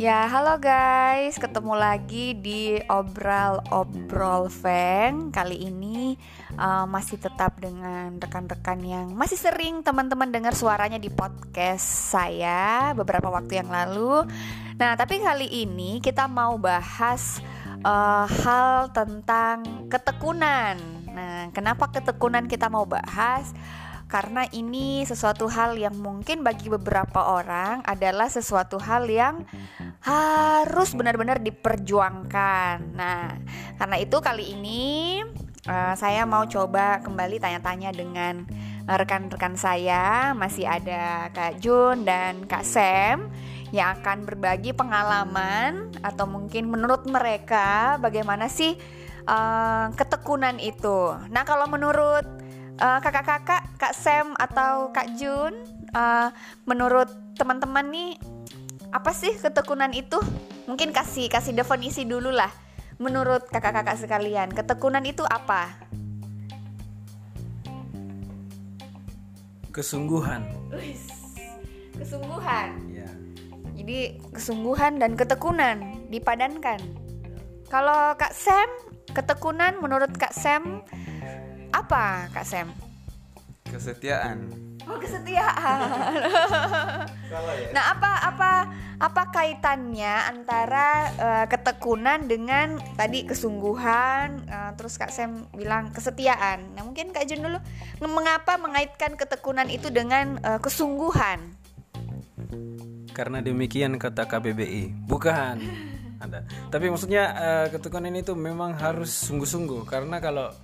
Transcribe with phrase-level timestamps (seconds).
[0.00, 5.28] Ya, halo guys, ketemu lagi di Obral Obrol Feng.
[5.28, 6.16] Kali ini
[6.56, 13.28] uh, masih tetap dengan rekan-rekan yang masih sering teman-teman dengar suaranya di podcast saya beberapa
[13.28, 14.24] waktu yang lalu.
[14.80, 17.44] Nah, tapi kali ini kita mau bahas
[17.84, 20.80] uh, hal tentang ketekunan.
[21.12, 23.52] Nah, kenapa ketekunan kita mau bahas?
[24.10, 29.46] Karena ini sesuatu hal yang mungkin bagi beberapa orang adalah sesuatu hal yang
[30.02, 32.98] harus benar-benar diperjuangkan.
[32.98, 33.38] Nah,
[33.78, 34.82] karena itu kali ini
[35.70, 38.42] uh, saya mau coba kembali tanya-tanya dengan
[38.90, 43.30] rekan-rekan saya, masih ada Kak Jun dan Kak Sam
[43.70, 48.74] yang akan berbagi pengalaman atau mungkin menurut mereka bagaimana sih
[49.30, 51.14] uh, ketekunan itu.
[51.30, 52.39] Nah, kalau menurut
[52.80, 55.52] eh, kakak-kakak, Kak Sam atau Kak Jun,
[55.92, 56.28] uh,
[56.64, 58.10] menurut teman-teman nih
[58.90, 60.18] apa sih ketekunan itu?
[60.66, 62.50] Mungkin kasih kasih definisi dulu lah.
[63.00, 65.72] Menurut kakak-kakak sekalian, ketekunan itu apa?
[69.72, 70.44] Kesungguhan.
[71.96, 72.68] Kesungguhan.
[72.90, 73.08] Ya.
[73.78, 76.80] Jadi kesungguhan dan ketekunan dipadankan.
[77.70, 78.68] Kalau Kak Sam,
[79.14, 80.82] ketekunan menurut Kak Sam
[81.90, 82.70] apa Kak Sam?
[83.66, 84.46] Kesetiaan.
[84.86, 85.78] Oh kesetiaan.
[87.34, 87.74] Salah ya.
[87.74, 88.50] Nah apa apa
[89.02, 94.46] apa kaitannya antara uh, ketekunan dengan tadi kesungguhan?
[94.46, 96.78] Uh, terus Kak Sam bilang kesetiaan.
[96.78, 97.58] Nah mungkin Kak Jun dulu
[98.06, 101.42] mengapa mengaitkan ketekunan itu dengan uh, kesungguhan?
[103.10, 105.10] Karena demikian kata KBBI.
[105.10, 105.58] Bukan.
[106.22, 106.46] Ada.
[106.70, 110.54] Tapi maksudnya uh, ketekunan itu memang harus sungguh-sungguh karena kalau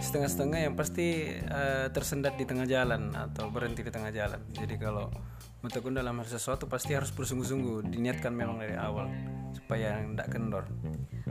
[0.00, 4.40] setengah-setengah yang pasti uh, tersendat di tengah jalan atau berhenti di tengah jalan.
[4.56, 5.12] Jadi kalau
[5.60, 9.12] mentekun dalam hal sesuatu pasti harus bersungguh-sungguh, diniatkan memang dari awal
[9.52, 10.64] supaya tidak kendor.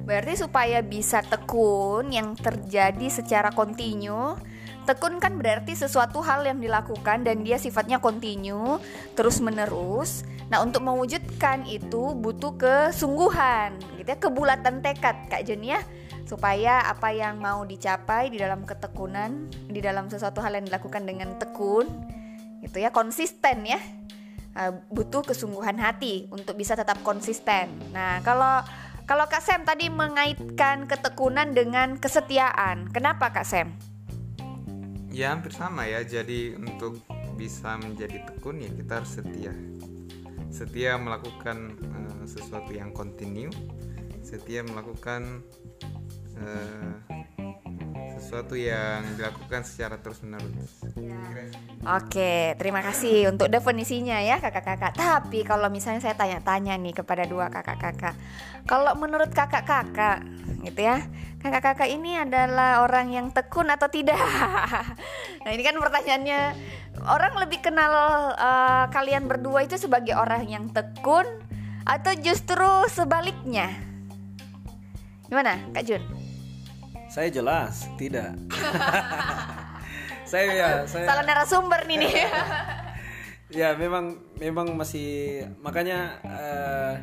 [0.05, 4.38] Berarti supaya bisa tekun yang terjadi secara kontinu.
[4.85, 8.81] Tekun kan berarti sesuatu hal yang dilakukan dan dia sifatnya kontinu,
[9.13, 10.25] terus menerus.
[10.50, 15.77] Nah, untuk mewujudkan itu butuh kesungguhan, gitu ya, kebulatan tekad, Kak Jen ya
[16.29, 21.34] supaya apa yang mau dicapai di dalam ketekunan di dalam sesuatu hal yang dilakukan dengan
[21.41, 21.90] tekun
[22.62, 23.81] itu ya konsisten ya.
[24.50, 27.69] Uh, butuh kesungguhan hati untuk bisa tetap konsisten.
[27.89, 28.62] Nah kalau
[29.09, 33.73] kalau Kak Sem tadi mengaitkan ketekunan dengan kesetiaan kenapa Kak Sem
[35.09, 36.06] ya hampir sama ya.
[36.06, 37.01] Jadi untuk
[37.41, 39.53] bisa menjadi tekun ya kita harus setia.
[40.53, 43.50] Setia melakukan uh, sesuatu yang kontinu
[44.29, 45.41] setia melakukan
[46.39, 47.19] uh,
[48.29, 50.85] sesuatu yang dilakukan secara terus menerus.
[51.01, 51.17] Ya.
[51.97, 54.94] Oke, terima kasih untuk definisinya ya kakak-kakak.
[54.94, 58.13] Tapi kalau misalnya saya tanya-tanya nih kepada dua kakak-kakak,
[58.69, 60.22] kalau menurut kakak-kakak,
[60.61, 61.01] gitu ya,
[61.41, 64.19] kakak-kakak ini adalah orang yang tekun atau tidak?
[65.47, 66.41] nah ini kan pertanyaannya,
[67.09, 67.91] orang lebih kenal
[68.35, 71.25] uh, kalian berdua itu sebagai orang yang tekun
[71.81, 73.73] atau justru sebaliknya?
[75.31, 76.19] Gimana, Kak Jun?
[77.09, 78.37] Saya jelas tidak.
[80.29, 82.13] saya ya, saya salah narasumber nih nih.
[83.65, 86.93] ya memang memang masih makanya uh,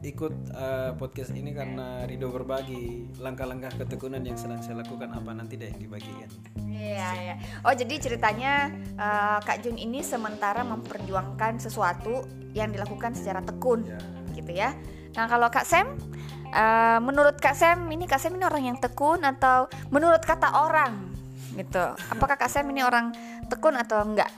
[0.00, 5.60] ikut uh, podcast ini karena Rido berbagi langkah-langkah ketekunan yang sedang saya lakukan apa nanti
[5.60, 6.32] deh yang dibagikan.
[6.64, 7.34] Iya ya.
[7.68, 12.24] Oh jadi ceritanya uh, Kak Jun ini sementara memperjuangkan sesuatu
[12.56, 14.00] yang dilakukan secara tekun, ya.
[14.32, 14.72] gitu ya.
[15.20, 16.00] Nah kalau Kak Sam
[16.48, 21.12] Uh, menurut Kak Sam ini Kak Sam ini orang yang tekun atau menurut kata orang
[21.52, 21.92] gitu?
[22.08, 23.12] Apakah Kak Sam ini orang
[23.52, 24.32] tekun atau enggak?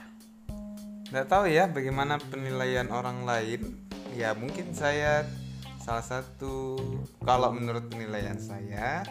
[1.07, 3.79] Tidak tahu ya bagaimana penilaian orang lain.
[4.11, 5.23] Ya mungkin saya
[5.79, 6.75] salah satu
[7.23, 9.07] kalau menurut penilaian saya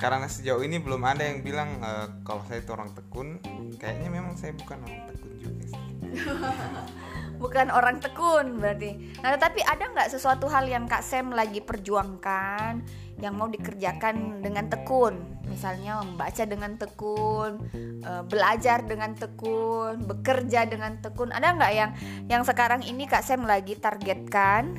[0.00, 3.38] karena sejauh ini belum ada yang bilang uh, kalau saya itu orang tekun
[3.78, 5.82] kayaknya memang saya bukan orang tekun juga sih.
[7.42, 9.18] bukan orang tekun berarti.
[9.18, 12.86] Nah, tetapi ada nggak sesuatu hal yang Kak Sam lagi perjuangkan
[13.18, 15.42] yang mau dikerjakan dengan tekun?
[15.50, 17.66] Misalnya membaca dengan tekun,
[18.06, 21.34] eh, belajar dengan tekun, bekerja dengan tekun.
[21.34, 21.90] Ada nggak yang
[22.30, 24.78] yang sekarang ini Kak Sam lagi targetkan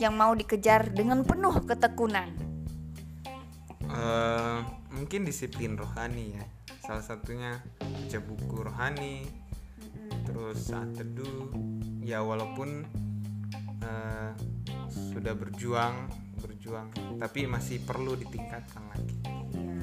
[0.00, 2.32] yang mau dikejar dengan penuh ketekunan?
[3.88, 4.60] Uh,
[4.92, 6.44] mungkin disiplin rohani ya.
[6.84, 9.24] Salah satunya baca buku rohani,
[10.26, 11.50] terus saat teduh
[12.02, 12.84] ya walaupun
[13.84, 14.30] uh,
[14.88, 16.08] sudah berjuang
[16.38, 16.88] berjuang
[17.18, 19.16] tapi masih perlu ditingkatkan lagi.
[19.52, 19.76] Iya.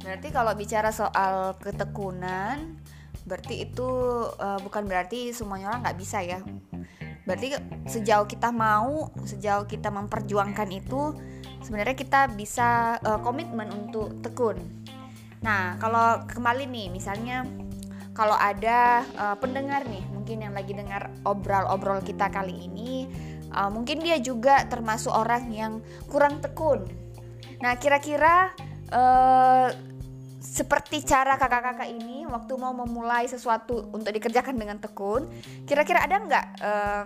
[0.00, 2.80] berarti kalau bicara soal ketekunan
[3.28, 3.88] berarti itu
[4.26, 6.40] uh, bukan berarti semuanya orang nggak bisa ya?
[7.28, 7.54] Berarti
[7.86, 11.14] sejauh kita mau sejauh kita memperjuangkan itu
[11.62, 14.58] sebenarnya kita bisa uh, komitmen untuk tekun.
[15.44, 17.44] Nah kalau kembali nih misalnya
[18.12, 23.06] kalau ada uh, pendengar nih mungkin yang lagi dengar obrol-obrol kita kali ini
[23.54, 25.72] uh, mungkin dia juga termasuk orang yang
[26.06, 26.86] kurang tekun.
[27.60, 28.54] Nah kira-kira
[28.94, 29.68] uh,
[30.40, 35.28] seperti cara kakak-kakak ini waktu mau memulai sesuatu untuk dikerjakan dengan tekun,
[35.68, 37.04] kira-kira ada nggak uh,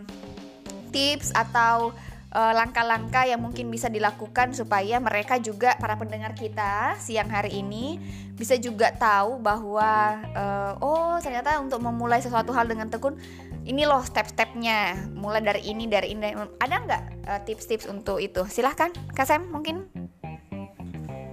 [0.94, 6.98] tips atau eh, langkah-langkah uh, yang mungkin bisa dilakukan supaya mereka juga para pendengar kita
[6.98, 8.02] siang hari ini
[8.34, 13.14] bisa juga tahu bahwa uh, oh ternyata untuk memulai sesuatu hal dengan tekun
[13.62, 17.02] ini loh step-stepnya mulai dari ini dari ini ada nggak
[17.46, 19.86] tips-tips uh, untuk itu silahkan Kasem mungkin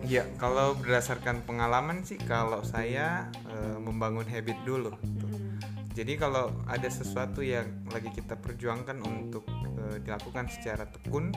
[0.01, 4.91] Ya, kalau berdasarkan pengalaman sih kalau saya e, membangun habit dulu.
[4.97, 5.31] Tuh.
[5.91, 9.43] Jadi kalau ada sesuatu yang lagi kita perjuangkan untuk
[9.91, 11.35] e, dilakukan secara tekun,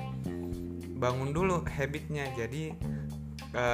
[0.96, 2.30] bangun dulu habitnya.
[2.38, 2.70] Jadi
[3.50, 3.64] e,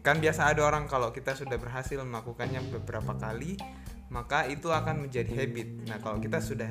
[0.00, 3.60] kan biasa ada orang kalau kita sudah berhasil melakukannya beberapa kali,
[4.08, 5.68] maka itu akan menjadi habit.
[5.92, 6.70] Nah, kalau kita sudah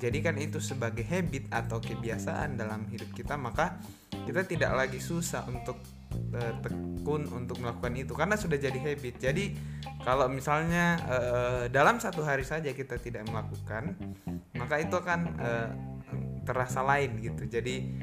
[0.00, 3.76] jadikan itu sebagai habit atau kebiasaan dalam hidup kita, maka
[4.24, 5.76] kita tidak lagi susah untuk
[6.32, 9.14] uh, tekun untuk melakukan itu karena sudah jadi habit.
[9.20, 9.44] Jadi
[10.00, 13.96] kalau misalnya uh, dalam satu hari saja kita tidak melakukan,
[14.56, 15.68] maka itu akan uh,
[16.44, 17.46] terasa lain gitu.
[17.46, 17.96] Jadi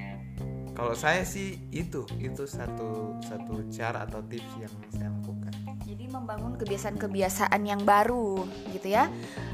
[0.77, 5.53] kalau saya sih itu itu satu satu cara atau tips yang saya lakukan.
[5.87, 8.43] Jadi membangun kebiasaan-kebiasaan yang baru
[8.75, 9.07] gitu ya.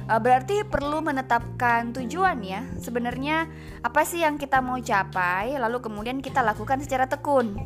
[0.09, 2.65] Berarti perlu menetapkan tujuan ya.
[2.81, 3.47] Sebenarnya
[3.85, 7.61] apa sih yang kita mau capai lalu kemudian kita lakukan secara tekun.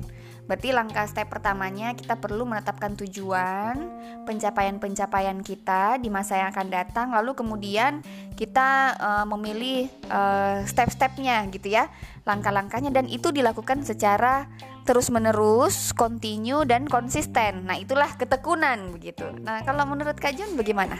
[0.47, 3.75] Berarti langkah step pertamanya kita perlu menetapkan tujuan,
[4.23, 7.99] pencapaian-pencapaian kita di masa yang akan datang, lalu kemudian
[8.39, 11.91] kita uh, memilih uh, step-stepnya gitu ya,
[12.23, 14.47] langkah-langkahnya dan itu dilakukan secara
[14.87, 17.67] terus-menerus, continue dan konsisten.
[17.67, 19.27] Nah, itulah ketekunan begitu.
[19.43, 20.95] Nah, kalau menurut Kak Jun bagaimana?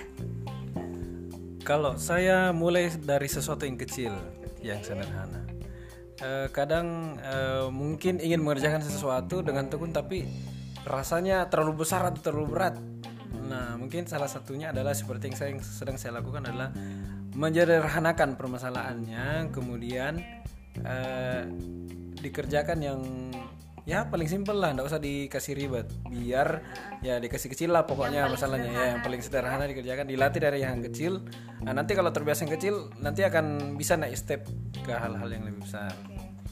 [1.63, 4.11] Kalau saya mulai dari sesuatu yang kecil,
[4.59, 5.46] yang sederhana
[6.21, 10.25] uh, kadang uh, mungkin ingin mengerjakan sesuatu dengan tekun tapi
[10.87, 12.75] rasanya terlalu besar atau terlalu berat.
[13.47, 16.71] Nah, mungkin salah satunya adalah seperti yang saya yang sedang saya lakukan adalah
[17.35, 20.19] menjederhanakan permasalahannya, kemudian
[20.83, 21.43] uh,
[22.17, 22.99] dikerjakan yang
[23.87, 26.59] ya paling simpel lah, nggak usah dikasih ribet, biar
[26.99, 31.23] ya dikasih kecil lah pokoknya masalahnya ya yang paling sederhana dikerjakan, dilatih dari yang kecil.
[31.63, 34.43] Nah nanti kalau terbiasa yang kecil, nanti akan bisa naik step
[34.83, 35.95] ke hal-hal yang lebih besar.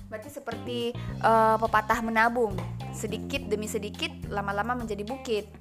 [0.07, 0.79] Berarti seperti
[1.19, 2.55] uh, pepatah menabung,
[2.95, 5.51] sedikit demi sedikit lama-lama menjadi bukit.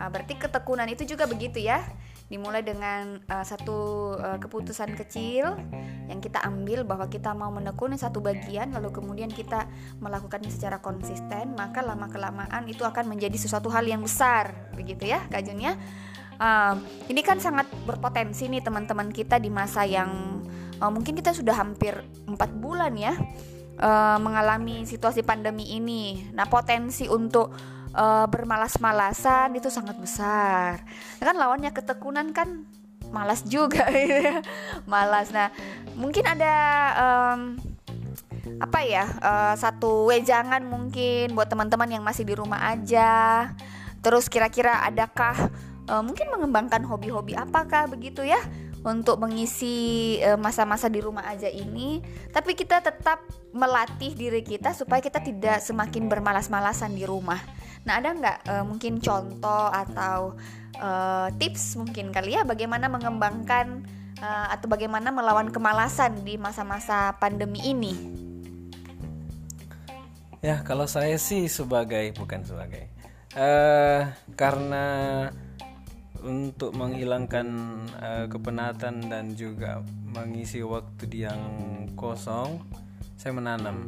[0.00, 1.84] Uh, berarti ketekunan itu juga begitu ya
[2.28, 5.56] dimulai dengan uh, satu uh, keputusan kecil
[6.08, 9.64] yang kita ambil bahwa kita mau menekuni satu bagian lalu kemudian kita
[10.00, 15.24] melakukannya secara konsisten maka lama kelamaan itu akan menjadi sesuatu hal yang besar begitu ya
[15.32, 16.74] Kak uh,
[17.08, 20.44] ini kan sangat berpotensi nih teman-teman kita di masa yang
[20.80, 21.96] uh, mungkin kita sudah hampir
[22.28, 23.16] empat bulan ya
[23.78, 26.30] uh, mengalami situasi pandemi ini.
[26.34, 27.54] Nah potensi untuk
[27.98, 30.86] uh, bermalas-malasan itu sangat besar.
[31.18, 32.62] Nah, kan lawannya ketekunan kan
[33.10, 34.38] malas juga gitu
[34.86, 35.34] malas.
[35.34, 35.50] Nah,
[35.98, 36.54] mungkin ada
[36.96, 37.58] um,
[38.62, 39.04] apa ya?
[39.18, 43.50] Uh, satu wejangan mungkin buat teman-teman yang masih di rumah aja.
[43.98, 45.50] Terus kira-kira adakah
[45.90, 48.38] uh, mungkin mengembangkan hobi-hobi apakah begitu ya?
[48.78, 51.98] untuk mengisi masa-masa di rumah aja ini,
[52.30, 57.42] tapi kita tetap melatih diri kita supaya kita tidak semakin bermalas-malasan di rumah.
[57.86, 60.34] Nah, ada nggak uh, mungkin contoh atau
[60.80, 63.86] uh, tips mungkin kali ya bagaimana mengembangkan
[64.18, 67.94] uh, atau bagaimana melawan kemalasan di masa-masa pandemi ini?
[70.38, 72.86] Ya, kalau saya sih sebagai bukan sebagai
[73.34, 74.06] uh,
[74.38, 74.86] karena
[76.22, 77.46] untuk menghilangkan
[77.98, 79.82] uh, kepenatan dan juga
[80.14, 81.40] mengisi waktu yang
[81.94, 82.58] kosong,
[83.14, 83.86] saya menanam,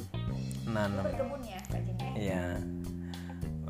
[0.63, 1.07] menanam.
[1.11, 1.61] Berkebun ya,
[2.15, 2.45] Iya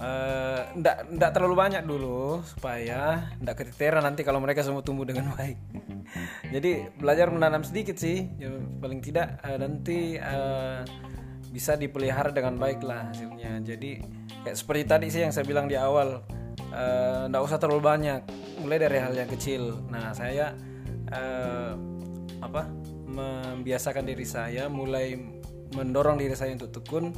[0.00, 5.30] uh, ndak ndak terlalu banyak dulu supaya ndak keteteran nanti kalau mereka semua tumbuh dengan
[5.37, 5.59] baik.
[6.50, 8.50] Jadi belajar menanam sedikit sih, ya,
[8.83, 10.83] paling tidak uh, nanti uh,
[11.54, 13.62] bisa dipelihara dengan baik lah hasilnya.
[13.62, 14.02] Jadi
[14.42, 16.26] kayak seperti tadi sih yang saya bilang di awal,
[16.75, 18.21] uh, ndak usah terlalu banyak,
[18.59, 19.78] mulai dari hal yang kecil.
[19.87, 20.57] Nah saya
[21.14, 21.73] uh,
[22.42, 22.66] apa
[23.11, 25.14] membiasakan diri saya, mulai
[25.71, 27.14] mendorong diri saya untuk tekun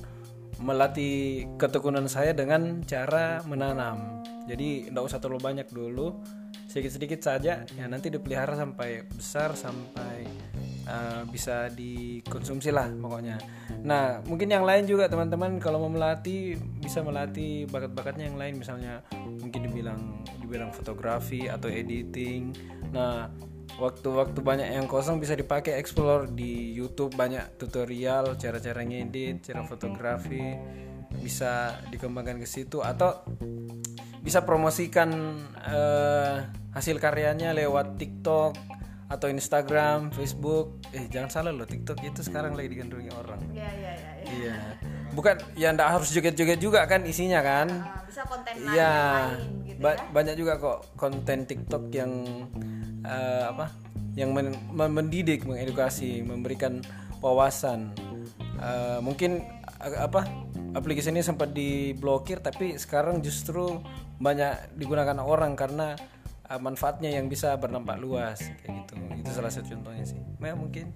[0.61, 4.21] melatih ketekunan saya dengan cara menanam.
[4.45, 6.19] Jadi tidak usah terlalu banyak dulu,
[6.69, 7.63] sedikit-sedikit saja.
[7.65, 10.27] Ya nanti dipelihara sampai besar sampai
[10.89, 13.37] uh, bisa dikonsumsi lah pokoknya.
[13.83, 19.03] Nah mungkin yang lain juga teman-teman kalau mau melatih bisa melatih bakat-bakatnya yang lain misalnya
[19.15, 20.01] mungkin dibilang
[20.43, 22.55] dibilang fotografi atau editing.
[22.95, 23.31] Nah
[23.73, 30.55] waktu-waktu banyak yang kosong bisa dipakai explore di YouTube banyak tutorial cara-cara ngedit, cara fotografi
[31.13, 33.21] bisa dikembangkan ke situ atau
[34.23, 35.11] bisa promosikan
[35.59, 36.37] uh,
[36.73, 38.55] hasil karyanya lewat TikTok
[39.13, 40.81] atau Instagram, Facebook.
[40.89, 43.45] Eh jangan salah loh, TikTok itu sekarang lagi digandrungi orang.
[43.53, 44.11] Iya, iya, iya.
[44.25, 44.57] Iya.
[45.13, 47.69] Bukan ya ndak harus joget-joget juga kan isinya kan?
[47.69, 48.97] Uh, bisa konten lain, Iya.
[49.69, 50.05] gitu Ba- ya.
[50.09, 52.13] banyak juga kok konten TikTok yang
[53.07, 53.71] eh, apa?
[54.15, 56.83] Yang men- men- mendidik, mengedukasi, memberikan
[57.23, 57.95] wawasan.
[58.59, 59.43] Eh, mungkin
[59.83, 60.27] eh, apa?
[60.73, 63.85] Aplikasi ini sempat diblokir tapi sekarang justru
[64.17, 65.95] banyak digunakan orang karena
[66.49, 68.95] eh, manfaatnya yang bisa berdampak luas kayak gitu.
[69.21, 70.21] Itu salah satu contohnya sih.
[70.41, 70.87] Mungkin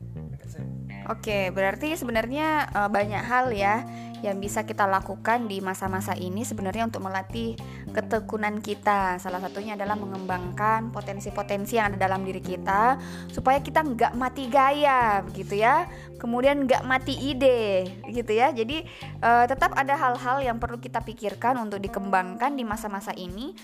[1.06, 3.86] Oke, berarti sebenarnya eh, banyak hal ya
[4.24, 7.54] yang bisa kita lakukan di masa-masa ini sebenarnya untuk melatih
[7.92, 9.20] ketekunan kita.
[9.22, 12.98] Salah satunya adalah mengembangkan potensi-potensi yang ada dalam diri kita
[13.30, 15.86] supaya kita nggak mati gaya, gitu ya.
[16.18, 18.50] Kemudian nggak mati ide, gitu ya.
[18.50, 18.82] Jadi
[19.22, 23.54] eh, tetap ada hal-hal yang perlu kita pikirkan untuk dikembangkan di masa-masa ini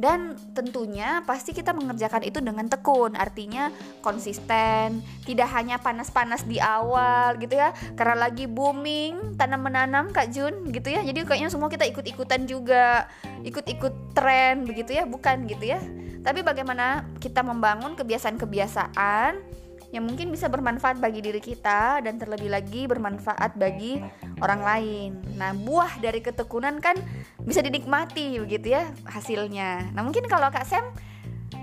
[0.00, 3.68] dan tentunya pasti kita mengerjakan itu dengan tekun artinya
[4.00, 10.70] konsisten tidak hanya panas-panas di awal gitu ya karena lagi booming tanam menanam Kak Jun
[10.70, 13.10] gitu ya jadi kayaknya semua kita ikut-ikutan juga
[13.42, 15.82] ikut-ikut tren begitu ya bukan gitu ya
[16.20, 19.60] tapi bagaimana kita membangun kebiasaan-kebiasaan
[19.90, 23.98] yang mungkin bisa bermanfaat bagi diri kita dan terlebih lagi bermanfaat bagi
[24.38, 25.10] orang lain.
[25.34, 26.94] Nah, buah dari ketekunan kan
[27.42, 29.90] bisa dinikmati begitu ya hasilnya.
[29.90, 30.94] Nah, mungkin kalau Kak Sam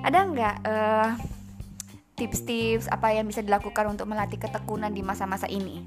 [0.03, 1.09] ada nggak eh,
[2.17, 5.85] tips-tips apa yang bisa dilakukan untuk melatih ketekunan di masa-masa ini?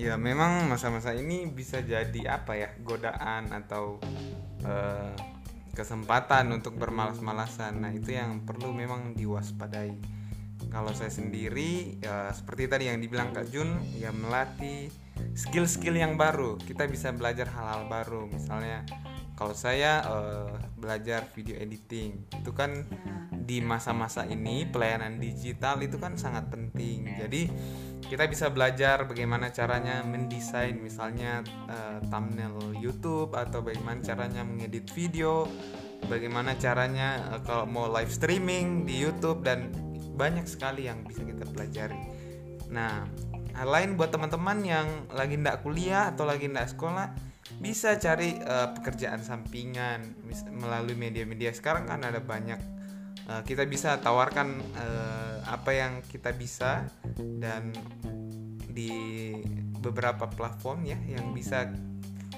[0.00, 4.00] Ya memang masa-masa ini bisa jadi apa ya godaan atau
[4.64, 5.12] eh,
[5.76, 7.84] kesempatan untuk bermalas-malasan.
[7.84, 9.92] Nah itu yang perlu memang diwaspadai.
[10.72, 14.88] Kalau saya sendiri ya seperti tadi yang dibilang Kak Jun ya melatih
[15.36, 16.56] skill-skill yang baru.
[16.56, 18.24] Kita bisa belajar hal-hal baru.
[18.24, 18.88] Misalnya
[19.38, 22.82] kalau saya eh, belajar video editing itu kan
[23.30, 27.06] di masa-masa ini pelayanan digital itu kan sangat penting.
[27.06, 27.46] Jadi
[28.02, 35.46] kita bisa belajar bagaimana caranya mendesain misalnya eh, thumbnail YouTube atau bagaimana caranya mengedit video,
[36.10, 39.70] bagaimana caranya eh, kalau mau live streaming di YouTube dan
[40.18, 42.02] banyak sekali yang bisa kita pelajari.
[42.74, 43.06] Nah,
[43.54, 47.27] hal lain buat teman-teman yang lagi ndak kuliah atau lagi ndak sekolah
[47.58, 50.02] bisa cari eh, pekerjaan sampingan
[50.58, 51.50] melalui media-media.
[51.52, 52.78] Sekarang kan ada banyak
[53.28, 56.88] Eh, kita bisa tawarkan eh, apa yang kita bisa
[57.36, 57.76] dan
[58.72, 58.88] di
[59.84, 61.68] beberapa platform ya yang bisa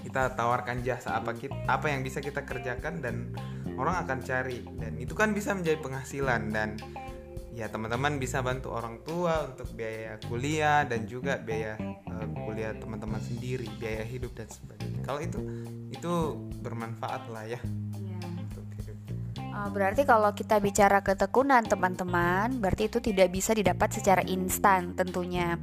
[0.03, 3.31] kita tawarkan jasa apa kita, apa yang bisa kita kerjakan dan
[3.79, 4.67] orang akan cari.
[4.67, 6.75] Dan itu kan bisa menjadi penghasilan dan
[7.55, 11.79] ya teman-teman bisa bantu orang tua untuk biaya kuliah dan juga biaya
[12.21, 15.39] eh, kuliah teman-teman sendiri biaya hidup dan sebagainya kalau itu
[15.91, 16.13] itu
[16.61, 17.61] bermanfaat lah ya
[17.97, 18.71] hidup
[19.51, 25.59] Uh, berarti kalau kita bicara ketekunan teman-teman, berarti itu tidak bisa didapat secara instan tentunya.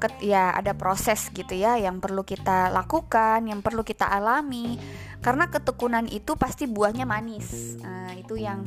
[0.00, 4.80] Ket, ya ada proses gitu ya yang perlu kita lakukan, yang perlu kita alami.
[5.20, 7.76] Karena ketekunan itu pasti buahnya manis.
[7.84, 8.64] Nah, itu yang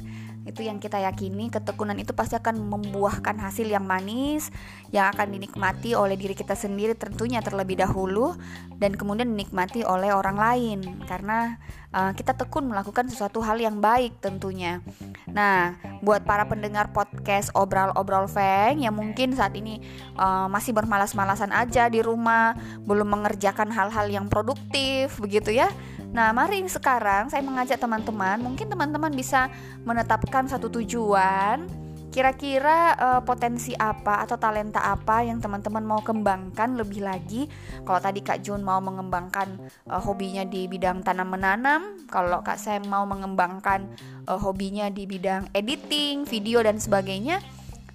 [0.50, 4.50] itu yang kita yakini ketekunan itu pasti akan membuahkan hasil yang manis
[4.90, 8.34] yang akan dinikmati oleh diri kita sendiri tentunya terlebih dahulu
[8.82, 11.62] dan kemudian dinikmati oleh orang lain karena
[11.94, 14.82] uh, kita tekun melakukan sesuatu hal yang baik tentunya.
[15.30, 19.82] Nah, buat para pendengar podcast obrol-obrol Feng yang mungkin saat ini
[20.18, 25.70] uh, masih bermalas-malasan aja di rumah, belum mengerjakan hal-hal yang produktif begitu ya.
[26.10, 29.48] Nah, mari sekarang saya mengajak teman-teman, mungkin teman-teman bisa
[29.86, 31.70] menetapkan satu tujuan
[32.10, 37.46] kira-kira uh, potensi apa atau talenta apa yang teman-teman mau kembangkan lebih lagi.
[37.86, 42.90] Kalau tadi Kak Jun mau mengembangkan uh, hobinya di bidang tanam menanam kalau Kak Sam
[42.90, 43.86] mau mengembangkan
[44.26, 47.40] uh, hobinya di bidang editing video dan sebagainya.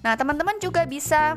[0.01, 1.35] Nah teman-teman juga bisa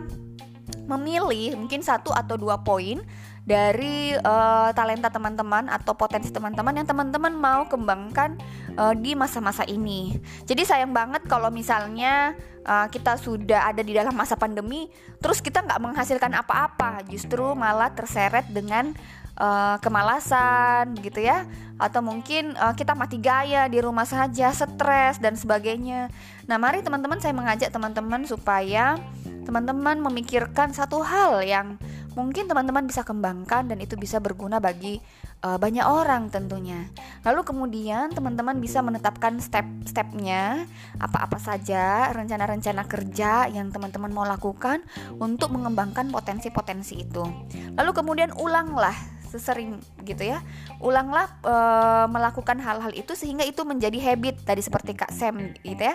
[0.89, 3.03] memilih mungkin satu atau dua poin
[3.49, 8.37] dari uh, talenta teman-teman atau potensi teman-teman yang teman-teman mau kembangkan
[8.77, 10.21] uh, di masa-masa ini.
[10.45, 12.37] Jadi sayang banget kalau misalnya
[12.69, 14.93] uh, kita sudah ada di dalam masa pandemi,
[15.25, 18.93] terus kita nggak menghasilkan apa-apa, justru malah terseret dengan
[19.41, 21.49] uh, kemalasan gitu ya,
[21.81, 26.13] atau mungkin uh, kita mati gaya di rumah saja, stres dan sebagainya.
[26.45, 29.01] Nah mari teman-teman saya mengajak teman-teman supaya
[29.49, 31.81] teman-teman memikirkan satu hal yang
[32.13, 35.01] mungkin teman-teman bisa kembangkan dan itu bisa berguna bagi
[35.41, 36.85] uh, banyak orang tentunya.
[37.25, 40.69] Lalu kemudian teman-teman bisa menetapkan step-stepnya
[41.01, 44.85] apa-apa saja rencana-rencana kerja yang teman-teman mau lakukan
[45.17, 47.25] untuk mengembangkan potensi-potensi itu.
[47.73, 48.95] Lalu kemudian ulanglah
[49.29, 49.77] sesering
[50.09, 50.41] gitu ya.
[50.81, 51.55] Ulanglah e,
[52.09, 55.95] melakukan hal-hal itu sehingga itu menjadi habit tadi seperti Kak Sam gitu ya.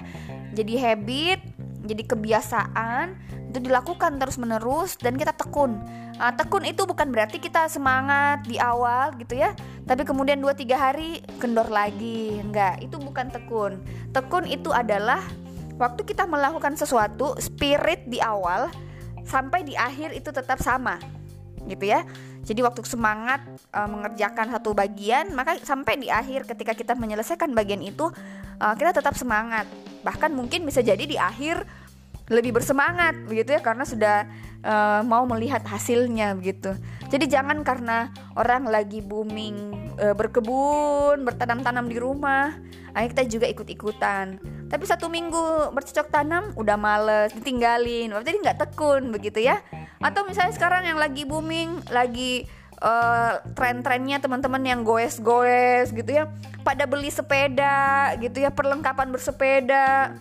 [0.53, 1.52] Jadi habit,
[1.83, 3.15] jadi kebiasaan
[3.53, 5.77] itu dilakukan terus-menerus dan kita tekun.
[6.17, 9.51] Nah, tekun itu bukan berarti kita semangat di awal gitu ya,
[9.83, 12.39] tapi kemudian 2-3 hari kendor lagi.
[12.39, 13.83] Enggak, itu bukan tekun.
[14.15, 15.21] Tekun itu adalah
[15.77, 18.71] waktu kita melakukan sesuatu, spirit di awal
[19.27, 20.97] sampai di akhir itu tetap sama.
[21.67, 22.07] Gitu ya.
[22.43, 23.39] Jadi waktu semangat
[23.71, 28.11] uh, mengerjakan satu bagian, maka sampai di akhir ketika kita menyelesaikan bagian itu
[28.59, 29.63] uh, kita tetap semangat.
[30.03, 31.63] Bahkan mungkin bisa jadi di akhir
[32.31, 34.27] lebih bersemangat begitu ya karena sudah
[34.63, 36.75] uh, mau melihat hasilnya begitu.
[37.11, 42.55] Jadi jangan karena orang lagi booming uh, berkebun, bertanam-tanam di rumah,
[42.95, 44.39] ayo kita juga ikut-ikutan.
[44.71, 49.61] Tapi satu minggu bercocok tanam udah males, ditinggalin, berarti nggak tekun begitu ya
[50.03, 52.43] atau misalnya sekarang yang lagi booming lagi
[52.83, 56.27] uh, tren-trennya teman-teman yang goes-goes gitu ya
[56.67, 60.19] pada beli sepeda gitu ya perlengkapan bersepeda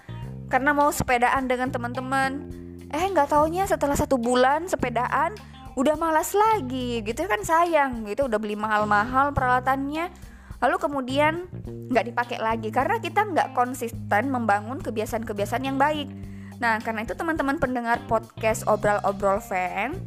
[0.52, 2.52] karena mau sepedaan dengan teman-teman.
[2.92, 5.32] Eh nggak taunya setelah satu bulan sepedaan
[5.72, 10.12] udah malas lagi gitu kan sayang gitu udah beli mahal-mahal peralatannya.
[10.60, 11.48] Lalu kemudian
[11.88, 16.12] nggak dipakai lagi karena kita nggak konsisten membangun kebiasaan-kebiasaan yang baik.
[16.60, 19.98] Nah, karena itu teman-teman pendengar podcast obrol-obrol fan,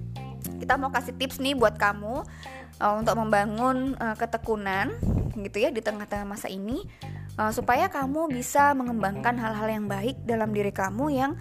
[0.61, 2.23] kita mau kasih tips nih buat kamu
[2.79, 4.95] uh, untuk membangun uh, ketekunan
[5.35, 6.87] gitu ya di tengah-tengah masa ini
[7.39, 11.31] uh, supaya kamu bisa mengembangkan hal-hal yang baik dalam diri kamu yang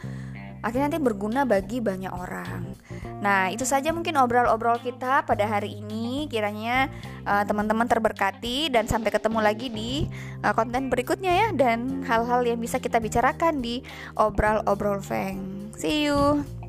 [0.64, 2.72] akhirnya nanti berguna bagi banyak orang.
[3.20, 6.24] Nah, itu saja mungkin obrol-obrol kita pada hari ini.
[6.32, 6.88] Kiranya
[7.28, 10.08] uh, teman-teman terberkati dan sampai ketemu lagi di
[10.40, 13.84] uh, konten berikutnya ya dan hal-hal yang bisa kita bicarakan di
[14.16, 15.68] obrol-obrol Feng.
[15.76, 16.63] See you.